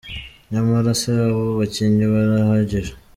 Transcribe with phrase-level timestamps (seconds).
[0.51, 2.91] Nyamara se abo bakinnyi barahagije?.